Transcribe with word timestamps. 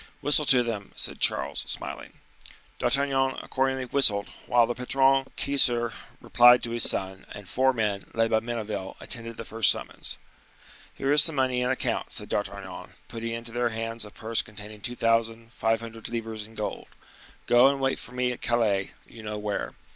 "Whistle 0.21 0.45
to 0.45 0.63
them," 0.63 0.93
said 0.95 1.19
Charles, 1.19 1.59
smiling. 1.67 2.13
D'Artagnan, 2.79 3.35
accordingly, 3.43 3.83
whistled, 3.85 4.29
whilst 4.47 4.69
the 4.69 4.73
patron 4.73 5.25
Keyser 5.37 5.93
replied 6.19 6.63
to 6.63 6.71
his 6.71 6.89
son; 6.89 7.27
and 7.33 7.47
four 7.47 7.71
men, 7.71 8.07
led 8.15 8.31
by 8.31 8.39
Menneville, 8.39 8.95
attended 8.99 9.37
the 9.37 9.45
first 9.45 9.69
summons. 9.69 10.17
"Here 10.95 11.11
is 11.11 11.21
some 11.21 11.35
money 11.35 11.61
in 11.61 11.69
account," 11.69 12.13
said 12.13 12.29
D'Artagnan, 12.29 12.93
putting 13.09 13.31
into 13.33 13.51
their 13.51 13.69
hands 13.69 14.03
a 14.03 14.09
purse 14.09 14.41
containing 14.41 14.81
two 14.81 14.95
thousand 14.95 15.53
five 15.53 15.81
hundred 15.81 16.09
livres 16.09 16.47
in 16.47 16.55
gold. 16.55 16.87
"Go 17.45 17.67
and 17.67 17.79
wait 17.79 17.99
for 17.99 18.11
me 18.13 18.31
at 18.31 18.41
Calais, 18.41 18.93
you 19.05 19.21
know 19.21 19.37
where." 19.37 19.75